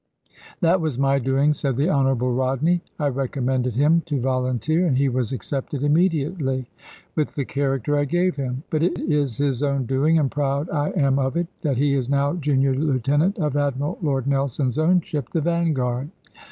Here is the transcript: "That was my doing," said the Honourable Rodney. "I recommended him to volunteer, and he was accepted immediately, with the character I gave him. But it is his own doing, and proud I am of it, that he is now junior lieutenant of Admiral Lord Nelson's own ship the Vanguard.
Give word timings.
"That 0.61 0.81
was 0.81 0.97
my 0.97 1.19
doing," 1.19 1.53
said 1.53 1.77
the 1.77 1.91
Honourable 1.91 2.31
Rodney. 2.33 2.81
"I 2.97 3.05
recommended 3.09 3.75
him 3.75 4.01
to 4.07 4.19
volunteer, 4.19 4.87
and 4.87 4.97
he 4.97 5.09
was 5.09 5.31
accepted 5.31 5.83
immediately, 5.83 6.67
with 7.15 7.35
the 7.35 7.45
character 7.45 7.95
I 7.95 8.05
gave 8.05 8.35
him. 8.35 8.63
But 8.71 8.81
it 8.81 8.97
is 8.97 9.37
his 9.37 9.61
own 9.61 9.85
doing, 9.85 10.17
and 10.17 10.31
proud 10.31 10.71
I 10.71 10.89
am 10.95 11.19
of 11.19 11.37
it, 11.37 11.45
that 11.61 11.77
he 11.77 11.93
is 11.93 12.09
now 12.09 12.33
junior 12.33 12.73
lieutenant 12.73 13.37
of 13.37 13.55
Admiral 13.55 13.99
Lord 14.01 14.25
Nelson's 14.25 14.79
own 14.79 15.01
ship 15.01 15.29
the 15.33 15.41
Vanguard. 15.41 16.09